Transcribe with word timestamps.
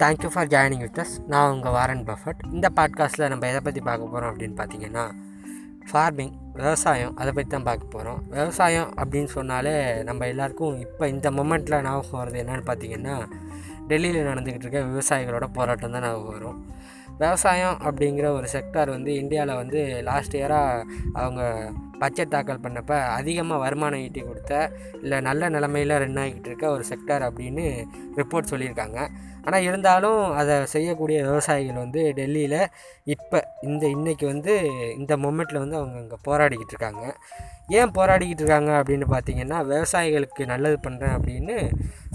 Thank you 0.00 0.26
for 0.26 0.46
joining 0.46 0.78
with 0.78 0.98
us 0.98 1.14
நான் 1.26 1.50
உங்கள் 1.50 1.72
Warren 1.72 2.04
Buffett. 2.04 2.40
இந்த 2.52 2.70
பாட்காஸ்ட்டில் 2.76 3.28
நம்ம 3.28 3.46
எதை 3.46 3.60
பற்றி 3.60 3.80
பார்க்க 3.80 4.06
போகிறோம் 4.06 4.30
அப்படின்னு 4.30 4.56
பார்த்தீங்கன்னா 4.56 5.04
ஃபார்மிங் 5.90 6.32
விவசாயம் 6.52 7.16
அதை 7.16 7.32
பற்றி 7.32 7.50
தான் 7.50 7.62
பார்க்க 7.62 7.86
போகிறோம் 7.86 8.20
விவசாயம் 8.30 8.90
அப்படின்னு 8.96 9.24
சொன்னாலே 9.28 9.74
நம்ம 10.02 10.26
எல்லாருக்கும் 10.26 10.80
இப்போ 10.80 11.08
இந்த 11.08 11.30
மொமெண்ட்டில் 11.30 11.82
ஞாபகம் 11.82 12.20
வருது 12.20 12.40
என்னென்னு 12.42 12.66
பார்த்தீங்கன்னா 12.66 13.16
டெல்லியில் 13.88 14.28
நடந்துக்கிட்டு 14.28 14.66
இருக்க 14.66 14.80
விவசாயிகளோட 14.84 15.46
போராட்டம் 15.52 15.90
தான் 15.90 16.02
ஞாபகம் 16.02 16.34
வரும். 16.34 16.58
விவசாயம் 17.22 17.78
அப்படிங்கிற 17.88 18.26
ஒரு 18.38 18.48
செக்டார் 18.54 18.90
வந்து 18.96 19.12
இந்தியாவில் 19.22 19.60
வந்து 19.62 19.80
லாஸ்ட் 20.08 20.36
இயராக 20.40 20.84
அவங்க 21.20 21.40
பட்ஜெட் 22.02 22.32
தாக்கல் 22.34 22.62
பண்ணப்போ 22.64 22.98
அதிகமாக 23.16 23.62
வருமானம் 23.62 24.02
ஈட்டி 24.04 24.20
கொடுத்த 24.20 24.52
இல்லை 25.02 25.18
நல்ல 25.26 25.50
நிலமையில் 25.54 25.98
ரன் 26.02 26.20
ஆகிக்கிட்டு 26.22 26.48
இருக்க 26.50 26.66
ஒரு 26.76 26.84
செக்டார் 26.90 27.24
அப்படின்னு 27.26 27.64
ரிப்போர்ட் 28.20 28.50
சொல்லியிருக்காங்க. 28.52 28.98
ஆனால் 29.44 29.66
இருந்தாலும் 29.66 30.20
அதை 30.40 30.54
செய்யக்கூடிய 30.74 31.18
விவசாயிகள் 31.28 31.82
வந்து 31.82 32.00
டெல்லியில் 32.18 32.56
இப்போ 33.14 33.38
இந்த 33.68 33.84
இன்றைக்கி 33.96 34.26
வந்து 34.32 34.54
இந்த 35.00 35.12
மொமெண்ட்டில் 35.24 35.62
வந்து 35.64 35.78
அவங்க 35.80 35.98
அங்கே 36.02 36.18
போராடிக்கிட்டு 36.28 36.74
இருக்காங்க. 36.74 37.04
ஏன் 37.78 37.94
போராடிக்கிட்டு 37.98 38.42
இருக்காங்க 38.44 38.72
அப்படின்னு 38.80 39.08
பார்த்தீங்கன்னா 39.14 39.60
விவசாயிகளுக்கு 39.72 40.44
நல்லது 40.54 40.78
பண்ணுறேன் 40.86 41.16
அப்படின்னு 41.18 41.56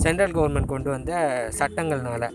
சென்ட்ரல் 0.05 0.35
கவர்மெண்ட் 0.39 0.73
கொண்டு 0.73 0.91
வந்த 0.95 1.13
சட்டங்கள்னால. 1.59 2.29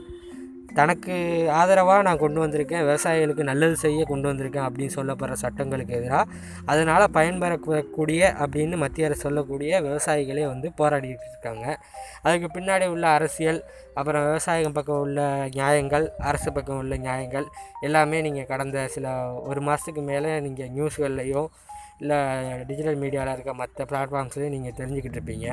தனக்கு 0.74 1.14
ஆதரவாக 1.50 2.02
நான் 2.02 2.18
கொண்டு 2.18 2.40
வந்திருக்கேன் 2.40 2.82
விவசாயிகளுக்கு 2.82 3.42
நல்லது 3.42 3.76
செய்ய 3.76 4.04
கொண்டு 4.04 4.32
வந்திருக்கேன் 4.32 4.66
அப்படின்னு 4.68 4.96
சொல்லப்படுற 4.96 5.32
சட்டங்களுக்கு 5.32 5.94
எதிராக 5.94 6.26
அதனால் 6.66 7.06
பயன்பெறக்கூடிய 7.12 8.20
அப்படின்னு 8.42 8.76
மத்திய 8.76 9.06
அரசு 9.06 9.20
சொல்லக்கூடிய 9.20 9.80
விவசாயிகளே 9.80 10.46
வந்து 10.46 10.72
போராடிட்டு 10.78 11.26
இருக்காங்க. 11.30 11.78
அதுக்கு 12.22 12.48
பின்னாடி 12.58 12.86
உள்ள 12.86 13.08
அரசியல் 13.08 13.64
அப்புறம் 13.94 14.24
விவசாயம் 14.24 14.72
பக்கம் 14.72 15.00
உள்ள 15.00 15.20
நியாயங்கள் 15.48 16.12
அரசு 16.18 16.52
பக்கம் 16.52 16.76
உள்ள 16.76 16.96
நியாயங்கள் 16.96 17.46
எல்லாமே 17.80 18.20
நீங்கள் 18.20 18.46
கடந்த 18.46 18.88
சில 18.88 19.32
ஒரு 19.42 19.60
மாதத்துக்கு 19.60 20.02
மேலே 20.02 20.40
நீங்கள் 20.40 20.68
நியூஸ்கள்லையும் 20.68 21.48
இல்லை 22.00 22.18
டிஜிட்டல் 22.68 22.98
மீடியாவில் 23.00 23.32
இருக்க 23.32 23.52
மற்ற 23.54 23.84
பிளாட்ஃபார்ம்ஸ்லேயும் 23.90 24.54
நீங்கள் 24.56 24.76
தெரிஞ்சுக்கிட்டு 24.78 25.18
இருப்பீங்க. 25.18 25.48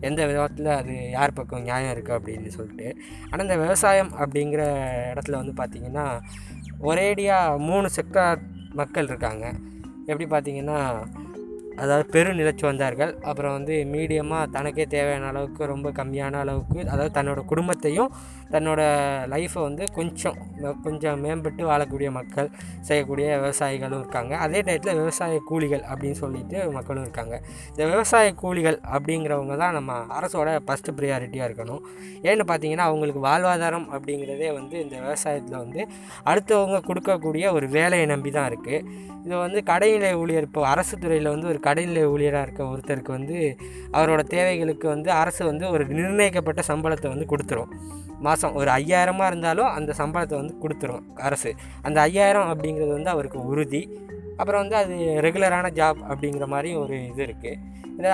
எந்த 0.00 0.26
விதத்தில் 0.26 0.70
அது 0.76 0.94
யார் 1.10 1.32
பக்கம் 1.32 1.62
நியாயம் 1.62 1.92
இருக்குது 1.94 2.18
அப்படின்னு 2.18 2.52
சொல்லிட்டு. 2.58 2.88
ஆனால் 3.30 3.46
இந்த 3.46 3.56
விவசாயம் 3.56 4.12
அப்படிங்கிற 4.18 4.62
இடத்துல 5.12 5.40
வந்து 5.42 5.54
பார்த்திங்கன்னா 5.62 6.06
ஒரேடியாக 6.90 7.58
மூணு 7.68 7.88
செக்டார் 7.96 8.40
மக்கள் 8.72 9.04
இருக்காங்க. 9.04 9.46
எப்படி 10.06 10.26
பார்த்திங்கன்னா 10.30 10.78
அதாவது 11.80 12.04
பெருநிலச்சி 12.12 12.38
நிலச்சுவந்தார்கள் 12.40 13.12
அப்புறம் 13.20 13.52
வந்து 13.52 13.74
மீடியமாக 13.84 14.50
தனக்கே 14.50 14.84
தேவையான 14.86 15.26
அளவுக்கு 15.26 15.62
ரொம்ப 15.66 15.88
கம்மியான 15.90 16.38
அளவுக்கு 16.38 16.78
அதாவது 16.92 17.12
தன்னோட 17.18 17.40
குடும்பத்தையும் 17.44 18.10
தன்னோட 18.52 18.80
லைஃப்பை 19.28 19.60
வந்து 19.62 19.84
கொஞ்சம் 19.92 20.38
கொஞ்சம் 20.82 21.18
மேம்பட்டு 21.24 21.62
வாழக்கூடிய 21.70 22.08
மக்கள் 22.10 22.48
செய்யக்கூடிய 22.80 23.26
விவசாயிகளும் 23.36 24.00
இருக்காங்க. 24.02 24.32
அதே 24.36 24.60
டயத்தில் 24.60 24.98
விவசாய 24.98 25.40
கூலிகள் 25.50 25.84
அப்படின்னு 25.90 26.18
சொல்லிட்டு 26.22 26.56
மக்களும் 26.70 27.04
இருக்காங்க. 27.04 27.34
இந்த 27.70 27.82
விவசாய 27.84 28.32
கூலிகள் 28.34 28.78
அப்படிங்கிறவங்க 28.92 29.56
தான் 29.56 29.72
நம்ம 29.72 29.98
அரசோட 30.18 30.56
ஃபஸ்ட்டு 30.66 30.96
ப்ரியாரிட்டியாக 30.98 31.48
இருக்கணும். 31.50 31.82
ஏன்னு 32.22 32.46
பார்த்தீங்கன்னா 32.50 32.88
அவங்களுக்கு 32.90 33.22
வாழ்வாதாரம் 33.28 33.86
அப்படிங்கிறதே 33.92 34.50
வந்து 34.52 34.76
இந்த 34.80 34.96
விவசாயத்தில் 35.00 35.62
வந்து 35.64 35.80
அடுத்தவங்க 36.24 36.80
கொடுக்கக்கூடிய 36.88 37.52
ஒரு 37.52 37.68
வேலையை 37.68 38.06
நம்பி 38.06 38.30
தான் 38.30 38.50
இருக்குது 38.52 39.08
இது 39.24 39.34
வந்து 39.36 39.60
கடைநிலை 39.62 40.10
ஊழியர் 40.14 40.46
இப்போ 40.46 40.60
அரசு 40.66 40.94
துறையில் 40.98 41.30
வந்து 41.30 41.48
ஒரு 41.48 41.58
கடையில் 41.70 42.02
ஊழியராக 42.12 42.46
இருக்க 42.46 42.62
ஒருத்தருக்கு 42.74 43.10
வந்து 43.18 43.38
அவரோட 43.92 44.20
தேவைகளுக்கு 44.34 44.86
வந்து 44.88 45.10
அரசு 45.22 45.42
வந்து 45.52 45.64
ஒரு 45.70 45.84
நிர்ணயிக்கப்பட்ட 45.98 46.62
சம்பளத்தை 46.68 47.08
வந்து 47.14 47.26
கொடுத்துரும். 47.32 47.72
மாதம் 48.26 48.56
ஒரு 48.60 48.70
ஐயாயிரமாக 48.70 49.30
இருந்தாலும் 49.30 49.68
அந்த 49.76 49.94
சம்பளத்தை 49.98 50.36
வந்து 50.40 50.54
கொடுத்துரும் 50.62 51.04
அரசு. 51.28 51.50
அந்த 51.82 51.98
ஐயாயிரம் 52.00 52.48
அப்படிங்கிறது 52.52 52.92
வந்து 52.96 53.12
அவருக்கு 53.14 53.38
உறுதி. 53.52 53.82
அப்புறம் 54.40 54.60
வந்து 54.62 54.76
அது 54.76 54.94
ரெகுலரான 55.26 55.70
ஜாப் 55.78 55.98
அப்படிங்கிற 56.10 56.46
மாதிரி 56.54 56.70
ஒரு 56.82 56.96
இது 57.06 57.22
இருக்குது 57.26 57.58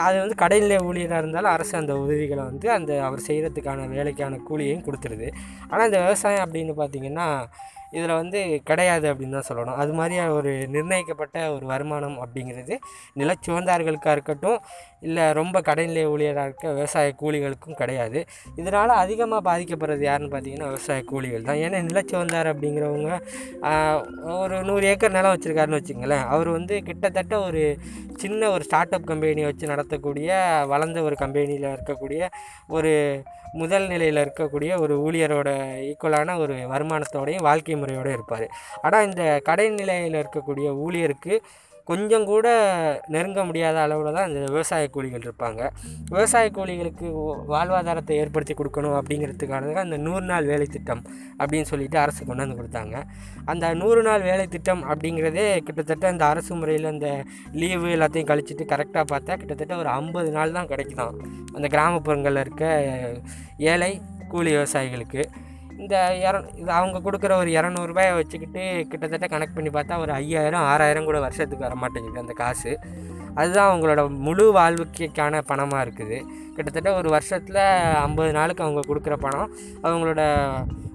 அது 0.06 0.16
வந்து 0.22 0.36
கடைநிலை 0.42 0.78
ஊழியராக 0.88 1.22
இருந்தாலும் 1.22 1.54
அரசு 1.54 1.74
அந்த 1.82 1.94
உதவிகளை 2.04 2.42
வந்து 2.50 2.66
அந்த 2.78 2.92
அவர் 3.08 3.26
செய்கிறதுக்கான 3.28 3.88
வேலைக்கான 3.94 4.42
கூலியையும் 4.50 4.84
கொடுத்துருது. 4.88 5.30
ஆனால் 5.70 5.88
இந்த 5.90 6.00
விவசாயம் 6.04 6.44
அப்படின்னு 6.46 6.74
பார்த்திங்கன்னா 6.82 7.28
இதில் 7.96 8.18
வந்து 8.20 8.38
கிடையாது 8.68 9.06
அப்படின்னு 9.10 9.36
தான் 9.36 9.46
சொல்லணும். 9.48 9.76
அது 9.82 9.92
மாதிரி 9.98 10.14
ஒரு 10.38 10.52
நிர்ணயிக்கப்பட்ட 10.74 11.36
ஒரு 11.54 11.64
வருமானம் 11.72 12.16
அப்படிங்கிறது 12.24 12.74
நிலச்சுவந்தார்களுக்காக 13.20 14.14
இருக்கட்டும் 14.16 14.58
இல்லை 15.06 15.24
ரொம்ப 15.38 15.60
கடைநிலை 15.68 16.04
ஊழியராக 16.12 16.48
இருக்க 16.48 16.72
விவசாய 16.78 17.12
கூலிகளுக்கும் 17.22 17.78
கிடையாது. 17.82 18.20
இதனால் 18.60 18.92
அதிகமாக 19.02 19.42
பாதிக்கப்படுறது 19.48 20.04
யாருன்னு 20.08 20.32
பார்த்தீங்கன்னா 20.34 20.70
விவசாய 20.72 21.04
கூலிகள் 21.12 21.46
தான். 21.48 21.60
ஏன்னா 21.66 21.80
நிலச்சுவந்தார் 21.90 22.50
அப்படிங்கிறவங்க 22.52 23.12
ஒரு 24.42 24.58
நூறு 24.70 24.90
ஏக்கர் 24.92 25.16
நிலம் 25.18 25.34
வச்சுருக்காருன்னு 25.36 25.80
வச்சுங்களேன் 25.80 26.26
அவர் 26.34 26.50
வந்து 26.58 26.76
கிட்டத்தட்ட 26.88 27.36
ஒரு 27.46 27.62
சின்ன 28.24 28.50
ஒரு 28.56 28.64
ஸ்டார்ட் 28.68 28.96
அப் 28.96 29.08
கம்பெனியை 29.12 29.48
வச்சு 29.48 29.72
நடத்தக்கூடிய 29.76 30.30
வளர்ந்த 30.72 31.00
ஒரு 31.02 31.16
கம்பெனியில் 31.24 31.72
இருக்கக்கூடிய 31.76 32.22
ஒரு 32.76 32.92
முதல் 33.60 33.86
நிலையில் 33.92 34.22
இருக்கக்கூடிய 34.22 34.70
ஒரு 34.84 34.94
ஊழியரோட 35.06 35.50
ஈக்குவலான 35.90 36.34
ஒரு 36.44 36.54
வருமானத்தோடையும் 36.72 37.46
வாழ்க்கை 37.48 37.76
முறையோடு 37.82 38.10
இருப்பார். 38.16 38.46
ஆனால் 38.82 39.06
இந்த 39.08 39.24
கடைநிலையில் 39.48 40.20
இருக்கக்கூடிய 40.22 40.68
ஊழியருக்கு 40.86 41.34
கொஞ்சம் 41.86 42.24
கூட 42.24 42.46
நெருங்க 43.06 43.44
முடியாத 43.44 43.80
அளவில் 43.80 44.12
தான் 44.12 44.28
இந்த 44.28 44.40
விவசாய 44.52 44.88
கூலிகள் 44.88 45.26
இருப்பாங்க. 45.26 45.68
விவசாய 46.10 46.50
கூலிகளுக்கு 46.50 47.06
வாழ்வாதாரத்தை 47.48 48.10
ஏற்படுத்தி 48.10 48.54
கொடுக்கணும் 48.54 48.96
அப்படிங்கிறதுக்கான 49.00 49.74
அந்த 49.74 49.96
நூறு 49.96 50.24
நாள் 50.24 50.44
வேலை 50.44 50.66
திட்டம் 50.66 51.02
அப்படின்னு 51.38 51.62
சொல்லிட்டு 51.62 51.98
அரசு 51.98 52.24
கொண்டாந்து 52.24 52.58
கொடுத்தாங்க. 52.58 53.02
அந்த 53.44 53.74
நூறு 53.74 54.02
நாள் 54.02 54.20
வேலை 54.20 54.46
திட்டம் 54.46 54.84
அப்படிங்கிறதே 54.84 55.60
கிட்டத்தட்ட 55.60 56.10
இந்த 56.10 56.26
அரசு 56.26 56.54
முறையில் 56.54 56.92
இந்த 56.92 57.24
லீவு 57.52 57.88
எல்லாத்தையும் 57.96 58.30
கழிச்சிட்டு 58.32 58.66
கரெக்டாக 58.74 59.04
பார்த்தா 59.12 59.36
கிட்டத்தட்ட 59.36 59.76
ஒரு 59.76 59.88
ஐம்பது 59.88 60.30
நாள் 60.30 60.52
தான் 60.52 60.66
கிடைக்குதான். 60.66 61.16
அந்த 61.54 61.68
கிராமப்புறங்களில் 61.68 62.44
இருக்க 62.46 62.64
ஏழை 63.56 64.00
கூலி 64.28 64.56
விவசாயிகளுக்கு. 64.56 65.24
இந்த 65.82 65.96
இர 66.26 66.36
இது 66.60 66.70
அவங்க 66.70 66.98
கொடுக்குற 67.06 67.32
ஒரு 67.42 67.50
இரநூறுபாயை 67.50 68.12
வச்சுக்கிட்டு 68.14 68.62
கிட்டத்தட்ட 68.88 69.26
கனெக்ட் 69.32 69.56
பண்ணி 69.56 69.70
பார்த்தா 69.70 69.98
ஒரு 69.98 70.12
ஐயாயிரம் 70.12 70.66
ஆறாயிரம் 70.72 71.08
கூட 71.08 71.18
வருஷத்துக்கு 71.20 71.66
வர 71.66 71.76
மாட்டேங்குது 71.82 72.24
அந்த 72.24 72.32
காசு. 72.32 72.72
அதுதான் 73.34 73.70
அவங்களோட 73.70 74.02
முழு 74.26 74.44
வாழ்வுக்கான 74.58 75.42
பணமாக 75.52 75.84
இருக்குது. 75.86 76.18
கிட்டத்தட்ட 76.56 76.90
ஒரு 76.94 77.08
வருஷத்தில் 77.08 77.62
ஐம்பது 78.06 78.32
நாளுக்கு 78.32 78.64
அவங்க 78.66 78.82
கொடுக்குற 78.88 79.16
பணம். 79.26 79.50
அவங்களோட 79.86 80.22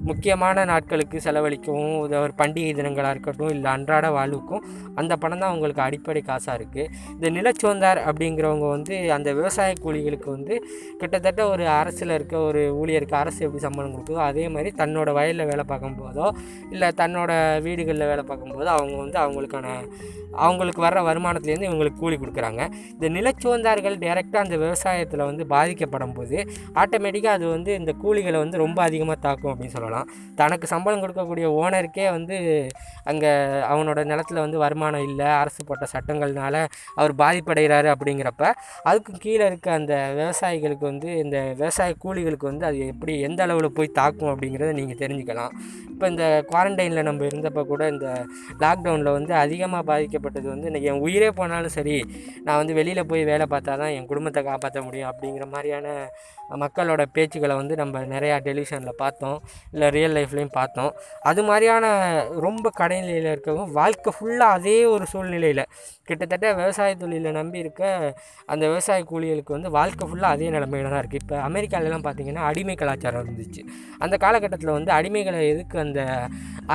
முக்கியமான 0.09 0.63
நாட்களுக்கு 0.66 1.17
செலவழிக்கவும் 1.25 1.97
ஒரு 2.22 2.33
பண்டிகை 2.39 2.72
தினங்களாக 2.73 3.13
இருக்கட்டும் 3.16 3.49
இல்லை 3.49 3.69
அன்றாட 3.71 4.05
வாழ்வுக்கும் 4.11 4.63
அந்த 4.95 5.13
பணம் 5.16 5.41
தான் 5.41 5.51
அவங்களுக்கு 5.51 5.81
அடிப்படை 5.81 6.21
காசாக 6.21 6.55
இருக்குது 6.59 6.88
இந்த 7.11 7.29
நிலச்சோந்தார் 7.29 8.00
அப்படிங்கிறவங்க 8.07 8.67
வந்து 8.69 8.95
அந்த 9.11 9.33
விவசாய 9.33 9.73
கூலிகளுக்கு 9.83 10.29
வந்து 10.29 10.55
கிட்டத்தட்ட 11.00 11.41
ஒரு 11.47 11.66
அரசில் 11.67 12.16
இருக்க 12.17 12.38
ஒரு 12.39 12.63
ஊழியருக்கு 12.79 13.16
அரசு 13.16 13.45
எப்படி 13.45 13.59
சம்பளம் 13.59 13.94
கொடுக்குதோ 13.94 14.23
அதே 14.29 14.47
மாதிரி 14.47 14.71
தன்னோட 14.77 15.11
வயலில் 15.13 15.50
வேலை 15.51 15.66
பார்க்கும்போதோ 15.67 16.27
இல்லை 16.71 16.89
தன்னோட 16.97 17.31
வீடுகளில் 17.59 18.09
வேலை 18.13 18.25
பார்க்கும்போதோ 18.25 18.71
அவங்க 18.77 18.97
வந்து 18.97 19.19
அவங்களுக்கான 19.19 19.67
அவங்களுக்கு 20.35 20.81
வர்ற 20.81 21.00
வருமானத்துலேருந்து 21.03 21.69
இவங்களுக்கு 21.69 22.00
கூலி 22.00 22.17
கொடுக்குறாங்க. 22.17 22.61
இந்த 22.94 23.07
நிலச்சோந்தார்கள் 23.09 23.97
டைரெக்டாக 24.00 24.45
அந்த 24.45 24.57
விவசாயத்தில் 24.57 25.23
வந்து 25.25 25.44
பாதிக்கப்படும் 25.53 26.16
போது 26.17 26.38
ஆட்டோமேட்டிக்காக 26.81 27.38
அது 27.38 27.45
வந்து 27.56 27.72
இந்த 27.79 27.91
கூலிகளை 28.03 28.38
வந்து 28.44 28.62
ரொம்ப 28.63 28.79
அதிகமாக 28.88 29.17
தாக்கும் 29.25 29.51
அப்படின்னு 29.53 29.75
சொல்லலாம். 29.78 30.07
தனக்கு 30.41 30.66
சம்பளம் 30.73 31.03
கொடுக்கக்கூடிய 31.03 31.45
ஓனருக்கே 31.62 32.06
வந்து 32.17 32.38
அங்கே 33.12 33.31
அவனோட 33.72 34.00
நிலத்தில் 34.12 34.44
வந்து 34.45 34.57
வருமானம் 34.63 35.06
இல்லை 35.09 35.28
அரசு 35.41 35.62
போட்ட 35.69 35.85
சட்டங்கள்னால 35.94 36.56
அவர் 37.00 37.13
பாதிப்படைகிறாரு 37.22 37.89
அப்படிங்கிறப்ப 37.95 38.44
அதுக்கு 38.89 39.13
கீழே 39.25 39.45
இருக்க 39.51 39.67
அந்த 39.79 39.94
விவசாயிகளுக்கு 40.19 40.86
வந்து 40.92 41.09
இந்த 41.24 41.38
விவசாய 41.53 41.92
கூலிகளுக்கு 42.03 42.45
வந்து 42.51 42.65
அது 42.69 42.80
எப்படி 42.94 43.13
எந்த 43.27 43.42
அளவில் 43.45 43.75
போய் 43.77 43.95
தாக்கும் 44.00 44.31
அப்படிங்கிறத 44.33 44.74
நீங்கள் 44.80 45.00
தெரிஞ்சுக்கலாம். 45.03 45.53
இப்போ 45.94 46.06
இந்த 46.13 46.25
குவாரண்டைனில் 46.50 47.07
நம்ம 47.07 47.25
இருந்தப்போ 47.30 47.63
கூட 47.71 47.83
இந்த 47.94 48.07
லாக்டவுனில் 48.63 49.15
வந்து 49.18 49.33
அதிகமாக 49.44 49.83
பாதிக்கப்பட்டது 49.89 50.48
வந்து 50.53 50.69
இன்றைக்கி 50.69 50.89
என் 50.92 51.03
உயிரே 51.07 51.30
போனாலும் 51.39 51.75
சரி 51.77 51.98
நான் 52.45 52.59
வந்து 52.62 52.74
வெளியில் 52.80 53.09
போய் 53.12 53.24
வேலை 53.31 53.45
பார்த்தா 53.53 53.74
தான் 53.81 53.94
என் 53.98 54.07
குடும்பத்தை 54.12 54.42
காப்பாற்ற 54.44 54.81
முடியும் 54.88 55.09
அப்படிங்கிற 55.12 55.40
மாதிரியான 55.45 55.88
மக்களோட 56.63 57.01
பேச்சுக்களை 57.15 57.56
வந்து 57.62 57.75
நம்ம 57.81 58.03
நிறையா 58.13 58.36
டெலிவிஷனில் 58.48 59.00
பார்த்தோம் 59.03 59.38
இல்லை 59.74 59.89
ரியல் 59.98 60.15
லைஃப்லேயும் 60.18 60.53
பார்த்தோம். 60.59 60.92
அது 61.31 61.42
மாதிரியான 61.50 61.86
ரொம்ப 62.45 62.71
கடைநிலையில் 62.80 63.30
இருக்கவும் 63.36 63.71
வாழ்க்கை 63.80 64.13
ஃபுல்லாக 64.18 64.57
அதே 64.59 64.77
ஒரு 64.94 65.07
சூழ்நிலையில். 65.13 65.63
கிட்டத்தட்ட 66.09 66.48
விவசாய 66.59 66.95
தொழிலை 67.01 67.31
நம்பி 67.39 67.59
இருக்க 67.63 67.83
அந்த 68.51 68.63
விவசாய 68.71 69.01
கூலிகளுக்கு 69.12 69.56
வந்து 69.57 69.69
வாழ்க்கை 69.77 70.06
ஃபுல்லாக 70.09 70.36
அதே 70.36 70.50
நிலமையில 70.56 70.92
தான் 70.94 71.01
இருக்குது 71.03 71.21
இப்போ 71.24 71.36
அமெரிக்காலலாம் 71.50 72.06
பார்த்திங்கன்னா 72.07 72.45
அடிமை 72.50 72.75
கலாச்சாரம் 72.81 73.21
இருந்துச்சு. 73.24 73.63
அந்த 74.06 74.15
காலகட்டத்தில் 74.25 74.75
வந்து 74.77 74.92
அடிமைகளை 75.00 75.42
எதுக்கு 75.53 75.77
அந்த 75.86 76.01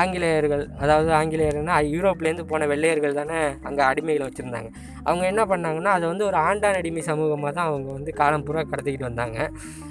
ஆங்கிலேயர்கள் 0.00 0.64
அதாவது 0.84 1.11
ஆங்கிலேயர்னா 1.20 1.75
யூரோப்லேருந்து 1.94 2.44
போன 2.52 2.67
வெள்ளையர்கள் 2.73 3.19
தானே 3.20 3.38
அங்கே 3.69 3.82
அடிமைகளை 3.90 4.25
வச்சுருந்தாங்க. 4.28 4.70
அவங்க 5.08 5.25
என்ன 5.32 5.43
பண்ணாங்கன்னா 5.52 5.90
அதை 5.96 6.05
வந்து 6.12 6.25
ஒரு 6.31 6.38
ஆண்டான் 6.46 6.78
அடிமை 6.81 7.02
சமூகமாக 7.11 7.52
தான் 7.58 7.69
அவங்க 7.70 7.88
வந்து 7.99 8.12
காலம் 8.20 8.44
பூரா 8.46 8.62
கடத்திக்கிட்டு 8.62 9.08
வந்தாங்க. 9.11 9.38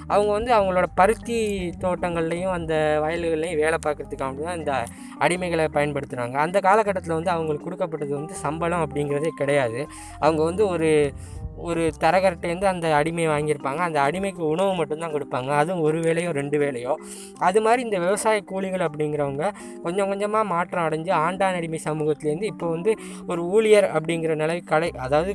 அவங்க 0.06 0.32
வந்து 0.32 0.54
அவங்களோட 0.54 0.86
பருத்தி 0.94 1.38
தோட்டங்கள்லேயும் 1.80 2.52
அந்த 2.52 2.74
வயல்கள்லையும் 3.04 3.56
வேலை 3.56 3.78
பார்க்குறதுக்காக 3.86 4.42
தான் 4.42 4.58
இந்த 4.58 4.84
அடிமைகளை 5.20 5.64
பயன்படுத்துகிறாங்க 5.72 6.32
அந்த 6.32 6.60
காலகட்டத்தில் 6.60 7.14
வந்து 7.14 7.30
அவங்களுக்கு 7.30 7.64
கொடுக்கப்பட்டது 7.64 8.14
வந்து 8.14 8.34
சம்பளம் 8.34 8.84
அப்படிங்கிறதே 8.86 9.28
கிடையாது. 9.36 9.86
அவங்க 10.18 10.44
வந்து 10.44 10.66
ஒரு 10.66 11.12
ஒரு 11.56 11.92
தரகர்கிட்டேருந்து 12.00 12.66
அந்த 12.72 12.86
அடிமையை 12.98 13.28
வாங்கியிருப்பாங்க. 13.32 13.76
அந்த 13.78 14.00
அடிமைக்கு 14.00 14.42
உணவு 14.46 14.72
மட்டும்தான் 14.74 15.14
கொடுப்பாங்க. 15.14 15.50
அதுவும் 15.50 15.80
ஒரு 15.80 15.98
வேலையோ 16.00 16.30
ரெண்டு 16.30 16.58
வேலையோ 16.58 16.94
அது 17.38 17.60
மாதிரி 17.60 17.82
இந்த 17.82 17.98
விவசாய 17.98 18.40
கூலிகள் 18.40 18.86
அப்படிங்கிறவங்க 18.88 19.44
கொஞ்சம் 19.82 20.08
கொஞ்சமாக 20.08 20.44
மாற்றம் 20.44 20.84
அடைஞ்சு 20.84 21.12
ஆண்டான் 21.24 21.58
அடிமை 21.60 21.80
சமூகத்துலேருந்து 21.88 22.50
இப்போ 22.52 22.68
வந்து 22.70 22.92
ஒரு 23.26 23.42
ஊழியர் 23.48 23.88
அப்படிங்கிற 23.90 24.34
நிலை 24.34 24.60
கடை 24.60 24.90
அதாவது 24.96 25.34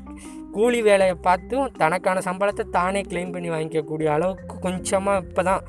கூலி 0.51 0.81
வேலையை 0.81 1.15
பார்த்தும் 1.21 1.71
தனக்கான 1.77 2.21
சம்பளத்தை 2.21 2.65
தானே 2.71 3.01
கிளைம் 3.01 3.31
பண்ணி 3.31 3.50
வாங்கிக்கக்கூடிய 3.50 4.07
அளவுக்கு 4.12 4.56
கொஞ்சமாக 4.59 5.24
இப்போ 5.27 5.44
தான் 5.44 5.62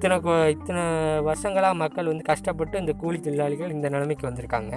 இத்தனை 0.00 0.16
இத்தனை 0.52 0.82
வருஷங்களாக 1.26 1.74
மக்கள் 1.80 2.06
வந்து 2.10 2.24
கஷ்டப்பட்டு 2.28 2.76
இந்த 2.82 2.92
கூலி 3.00 3.18
தொழிலாளிகள் 3.24 3.72
இந்த 3.74 3.86
நிலைமைக்கு 3.94 4.24
வந்திருக்காங்க. 4.28 4.74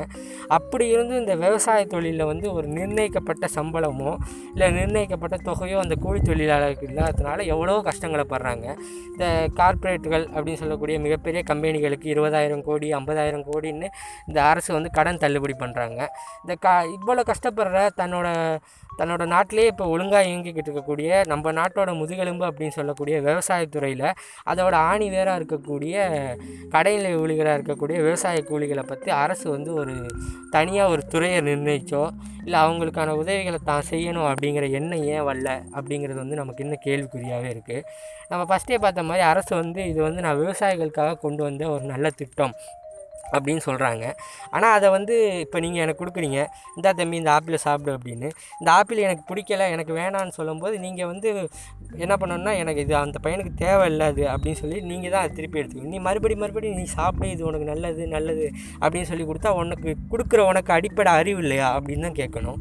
அப்படி 0.57 0.85
இருந்து 0.95 1.13
இந்த 1.21 1.33
விவசாய 1.43 1.85
தொழிலில் 1.93 2.23
வந்து 2.31 2.47
ஒரு 2.55 2.67
நிர்ணயிக்கப்பட்ட 2.77 3.47
சம்பளமோ 3.55 4.11
இல்லை 4.53 4.67
நிர்ணயிக்கப்பட்ட 4.79 5.37
தொகையோ 5.47 5.77
அந்த 5.83 5.97
கூலி 6.05 6.19
தொழிலாளர்களுக்கு 6.29 6.89
இல்லாததுனால 6.89 7.45
எவ்வளோ 7.53 7.77
கஷ்டங்களை 7.89 8.25
படுறாங்க. 8.33 8.65
இந்த 9.13 9.25
கார்ப்பரேட்டுகள் 9.59 10.27
அப்படின்னு 10.35 10.61
சொல்லக்கூடிய 10.63 10.97
மிகப்பெரிய 11.05 11.43
கம்பெனிகளுக்கு 11.51 12.09
இருபதாயிரம் 12.15 12.65
கோடி 12.69 12.89
ஐம்பதாயிரம் 12.99 13.47
கோடின்னு 13.51 13.89
இந்த 14.27 14.39
அரசு 14.51 14.71
வந்து 14.79 14.91
கடன் 14.99 15.23
தள்ளுபடி 15.25 15.57
பண்ணுறாங்க 15.63 16.01
இந்த 16.43 16.55
கா 16.67 16.75
இவ்வளோ 16.97 17.23
கஷ்டப்படுற 17.31 17.87
தன்னோட 18.01 18.27
தன்னோட 18.97 19.23
நாட்டிலே 19.25 19.65
இப்போ 19.71 19.85
ஒழுங்காக 19.87 20.23
இயங்கிக்கிட்டு 20.25 20.69
இருக்கக்கூடிய 20.69 21.21
நம்ம 21.25 21.51
நாட்டோட 21.51 21.91
முதுகெலும்பு 21.93 22.45
அப்படின்னு 22.49 22.75
சொல்லக்கூடிய 22.75 23.15
விவசாயத்துறையில் 23.21 24.07
அதோட 24.45 24.75
ஆணி 24.89 25.07
வேராக 25.09 25.39
இருக்கக்கூடிய 25.39 25.95
கடைநிலை 26.75 27.13
ஊழிகளாக 27.15 27.57
இருக்கக்கூடிய 27.57 27.97
விவசாய 28.01 28.43
கூலிகளை 28.49 28.83
பற்றி 28.83 29.11
அரசு 29.19 29.45
வந்து 29.49 29.71
ஒரு 29.73 29.95
தனியாக 30.51 30.93
ஒரு 30.93 31.03
துறையை 31.05 31.39
நிர்ணயிச்சோ 31.41 32.03
இல்லை 32.45 32.59
அவங்களுக்கான 32.59 33.11
உதவிகளை 33.15 33.59
தான் 33.63 33.87
செய்யணும் 33.89 34.29
அப்படிங்கிற 34.29 34.65
எண்ணம் 34.71 35.05
ஏன் 35.07 35.25
வரல 35.27 35.49
அப்படிங்கிறது 35.75 36.19
வந்து 36.19 36.39
நமக்கு 36.41 36.63
இன்னும் 36.65 36.83
கேள்விக்குறியாகவே 36.85 37.49
இருக்குது 37.53 37.85
நம்ம 38.31 38.43
ஃபஸ்ட்டே 38.49 38.79
பார்த்த 38.79 39.03
மாதிரி 39.03 39.25
அரசு 39.25 39.53
வந்து 39.55 39.81
இது 39.87 39.99
வந்து 40.01 40.21
நான் 40.21 40.39
விவசாயிகளுக்காக 40.41 41.17
கொண்டு 41.17 41.41
வந்த 41.43 41.63
ஒரு 41.69 41.85
நல்ல 41.85 42.09
திட்டம். 42.15 42.55
அப்படின்னு 43.35 43.63
சொல்கிறாங்க 43.67 44.05
ஆனால் 44.55 44.73
அதை 44.77 44.87
வந்து 44.97 45.15
இப்போ 45.45 45.59
நீங்கள் 45.65 45.83
எனக்கு 45.85 46.01
கொடுக்குறீங்க. 46.01 46.39
இந்தா 46.77 46.91
தம்பி 46.99 47.19
இந்த 47.21 47.31
ஆப்பிளை 47.35 47.59
சாப்பிடு 47.67 47.91
அப்படின்னு. 47.97 48.29
இந்த 48.59 48.69
ஆப்பிள் 48.77 49.03
எனக்கு 49.07 49.23
பிடிக்கல 49.31 49.69
எனக்கு 49.75 49.93
வேணான்னு 49.99 50.35
சொல்லும்போது 50.39 50.75
நீங்கள் 50.85 51.09
வந்து 51.11 51.29
என்ன 52.03 52.13
பண்ணணும்னா 52.21 52.53
எனக்கு 52.63 52.83
இது 52.85 52.95
அந்த 53.03 53.19
பையனுக்கு 53.25 53.53
தேவையில்லை 53.65 54.07
அது 54.13 54.23
அப்படின்னு 54.33 54.61
சொல்லி 54.63 54.79
நீங்கள் 54.91 55.13
தான் 55.15 55.23
அதை 55.23 55.33
திருப்பி 55.39 55.59
எடுத்துக்கணும். 55.61 55.93
நீ 55.95 56.01
மறுபடி 56.09 56.37
மறுபடியும் 56.43 56.79
நீ 56.81 56.87
சாப்பிடு 56.99 57.33
இது 57.35 57.49
உனக்கு 57.49 57.67
நல்லது 57.73 58.05
நல்லது 58.15 58.47
அப்படின்னு 58.83 59.09
சொல்லி 59.11 59.27
கொடுத்தா 59.31 59.51
உனக்கு 59.63 59.91
கொடுக்குற 60.13 60.41
உனக்கு 60.51 60.71
அடிப்படை 60.77 61.13
அறிவு 61.21 61.41
இல்லையா 61.45 61.69
அப்படின்னு 61.77 62.07
தான் 62.09 62.19
கேட்கணும். 62.21 62.59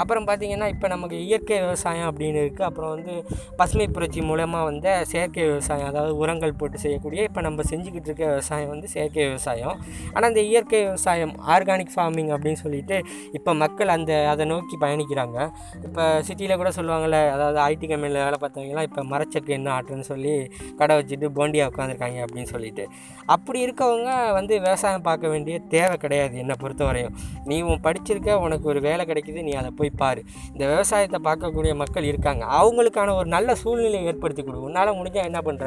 அப்புறம் 0.00 0.26
பார்த்திங்கன்னா 0.28 0.68
இப்போ 0.74 0.86
நமக்கு 0.94 1.16
இயற்கை 1.26 1.58
விவசாயம் 1.64 2.08
அப்படின்னு 2.10 2.40
இருக்குது 2.44 2.66
அப்புறம் 2.68 2.92
வந்து 2.94 3.14
பசுமை 3.60 3.86
புரட்சி 3.96 4.20
மூலமாக 4.30 4.64
வந்த 4.70 4.88
செயற்கை 5.12 5.44
விவசாயம் 5.50 5.88
அதாவது 5.90 6.14
உரங்கள் 6.22 6.56
போட்டு 6.60 6.78
செய்யக்கூடிய 6.84 7.22
இப்போ 7.28 7.40
நம்ம 7.46 7.62
செஞ்சுக்கிட்டு 7.70 8.08
இருக்க 8.10 8.24
விவசாயம் 8.32 8.72
வந்து 8.74 8.88
செயற்கை 8.94 9.22
விவசாயம். 9.28 9.76
ஆனால் 10.14 10.28
இந்த 10.32 10.42
இயற்கை 10.50 10.80
விவசாயம் 10.86 11.34
ஆர்கானிக் 11.54 11.92
ஃபார்மிங் 11.94 12.30
அப்படின்னு 12.36 12.60
சொல்லிட்டு 12.64 12.98
இப்போ 13.38 13.54
மக்கள் 13.62 13.94
அந்த 13.96 14.12
அதை 14.32 14.46
நோக்கி 14.52 14.76
பயணிக்கிறாங்க. 14.84 15.38
இப்போ 15.86 16.04
சிட்டியில் 16.28 16.58
கூட 16.62 16.70
சொல்லுவாங்கள்ல 16.78 17.20
அதாவது 17.34 17.58
ஐடி 17.70 17.86
கம்பெனியில் 17.92 18.22
வேலை 18.24 18.38
பார்த்தவங்கலாம் 18.42 18.88
இப்போ 18.88 19.04
மரச்சக்கு 19.12 19.52
என்ன 19.58 19.70
ஆட்டுன்னு 19.76 20.06
சொல்லி 20.12 20.34
கடை 20.80 20.96
வச்சுட்டு 20.98 21.28
போண்டியாக 21.38 21.70
உட்காந்துருக்காங்க 21.72 22.18
அப்படின்னு 22.26 22.50
சொல்லிட்டு. 22.54 22.86
அப்படி 23.34 23.58
இருக்கவங்க 23.66 24.10
வந்து 24.38 24.54
விவசாயம் 24.66 25.06
பார்க்க 25.08 25.32
வேண்டிய 25.34 25.56
தேவை 25.74 25.96
கிடையாது 26.04 26.34
என்னை 26.42 26.56
பொறுத்தவரையும். 26.62 27.14
நீ 27.50 27.56
உன் 27.70 27.82
படிச்சிருக்க 27.86 28.38
உனக்கு 28.46 28.66
ஒரு 28.72 28.80
வேலை 28.88 29.04
கிடைக்குது 29.10 29.40
நீ 29.48 29.52
அதை 29.60 29.70
போய் 29.80 29.92
பாரு. 30.02 30.20
இந்த 30.52 30.64
விவசாயத்தை 30.72 31.20
பார்க்கக்கூடிய 31.28 31.72
மக்கள் 31.82 32.08
இருக்காங்க. 32.10 32.42
அவங்களுக்கான 32.58 33.14
ஒரு 33.20 33.28
நல்ல 33.36 33.54
சூழ்நிலையை 33.62 34.06
ஏற்படுத்தி 34.10 34.42
கொடு. 34.42 34.58
உன்னால் 34.68 34.94
முடிஞ்சால் 34.98 35.28
என்ன 35.30 35.40
பண்ணுற 35.48 35.66